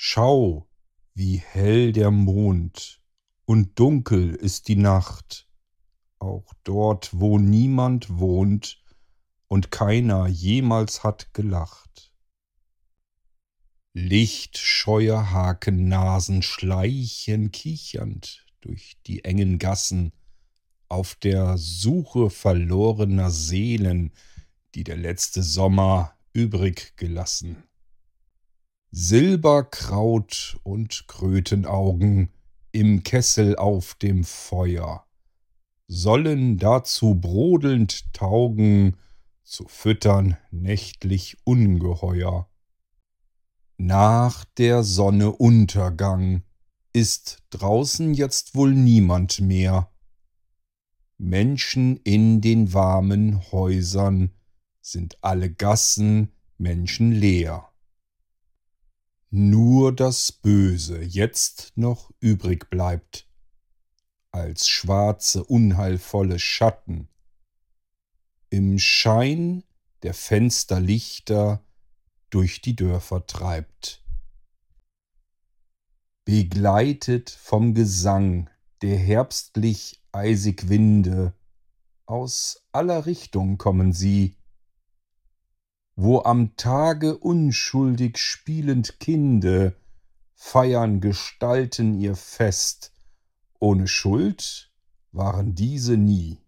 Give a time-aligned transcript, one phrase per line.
[0.00, 0.68] Schau,
[1.14, 3.02] wie hell der Mond
[3.46, 5.48] und dunkel ist die Nacht,
[6.20, 8.80] auch dort, wo niemand wohnt
[9.48, 12.12] und keiner jemals hat gelacht.
[13.92, 20.12] Lichtscheue Hakennasen schleichen kichernd durch die engen Gassen
[20.88, 24.12] auf der Suche verlorener Seelen,
[24.76, 27.64] die der letzte Sommer übrig gelassen.
[28.90, 32.30] Silberkraut und Krötenaugen
[32.72, 35.04] im Kessel auf dem Feuer
[35.88, 38.96] sollen dazu brodelnd taugen,
[39.42, 42.50] zu füttern nächtlich Ungeheuer.
[43.76, 46.42] Nach der Sonne Untergang
[46.92, 49.90] ist draußen jetzt wohl niemand mehr.
[51.18, 54.30] Menschen in den warmen Häusern
[54.80, 57.67] sind alle Gassen menschenleer.
[59.30, 63.28] Nur das Böse jetzt noch übrig bleibt,
[64.30, 67.08] als schwarze, unheilvolle Schatten.
[68.48, 69.64] Im Schein
[70.02, 71.62] der Fensterlichter
[72.30, 74.02] durch die Dörfer treibt.
[76.24, 78.48] Begleitet vom Gesang
[78.80, 81.34] der herbstlich eisig Winde,
[82.06, 84.37] aus aller Richtung kommen sie,
[86.00, 89.74] wo am Tage unschuldig spielend Kinde
[90.32, 92.92] feiern Gestalten ihr Fest,
[93.58, 94.70] ohne Schuld
[95.10, 96.38] waren diese nie.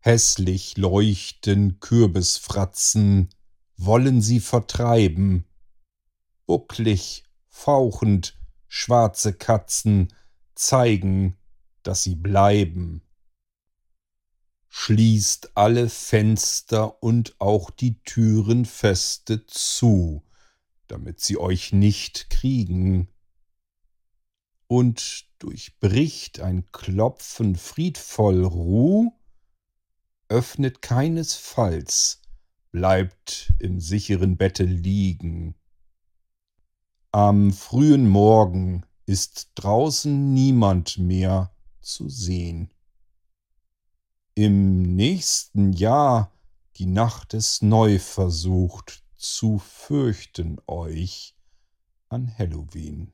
[0.00, 3.30] Hässlich leuchten Kürbisfratzen,
[3.78, 5.46] wollen sie vertreiben,
[6.44, 8.38] bucklig, fauchend,
[8.68, 10.12] schwarze Katzen
[10.54, 11.38] zeigen,
[11.82, 13.03] dass sie bleiben
[14.76, 20.24] schließt alle Fenster und auch die Türen feste zu,
[20.88, 23.08] damit sie euch nicht kriegen.
[24.66, 29.12] Und durchbricht ein Klopfen friedvoll Ruh,
[30.28, 32.20] öffnet keinesfalls,
[32.72, 35.54] bleibt im sicheren Bette liegen.
[37.12, 42.73] Am frühen Morgen ist draußen niemand mehr zu sehen
[44.34, 46.32] im nächsten Jahr
[46.76, 51.36] die Nacht es neu versucht zu fürchten euch
[52.08, 53.12] an Halloween.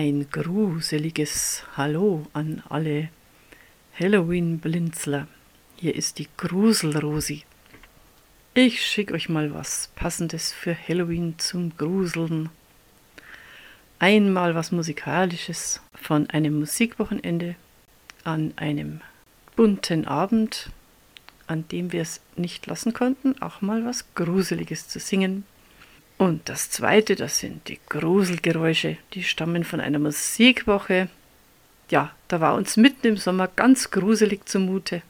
[0.00, 3.08] Ein gruseliges Hallo an alle
[3.98, 5.26] Halloween-Blinzler.
[5.74, 7.42] Hier ist die Gruselrosi.
[8.54, 12.50] Ich schicke euch mal was Passendes für Halloween zum Gruseln.
[13.98, 17.56] Einmal was Musikalisches von einem Musikwochenende
[18.22, 19.00] an einem
[19.56, 20.70] bunten Abend,
[21.48, 25.42] an dem wir es nicht lassen konnten, auch mal was Gruseliges zu singen.
[26.18, 31.08] Und das zweite, das sind die Gruselgeräusche, die stammen von einer Musikwoche.
[31.90, 35.02] Ja, da war uns mitten im Sommer ganz gruselig zumute.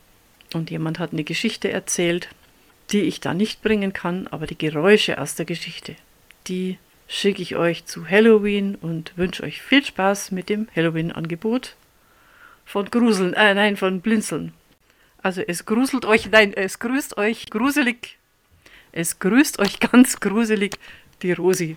[0.52, 2.28] Und jemand hat eine Geschichte erzählt,
[2.90, 5.96] die ich da nicht bringen kann, aber die Geräusche aus der Geschichte,
[6.46, 11.74] die schicke ich euch zu Halloween und wünsche euch viel Spaß mit dem Halloween-Angebot
[12.66, 14.52] von Gruseln, äh, nein, von Blinzeln.
[15.22, 18.17] Also es gruselt euch, nein, es grüßt euch gruselig
[18.92, 20.78] es grüßt euch ganz gruselig
[21.22, 21.76] die Rosi.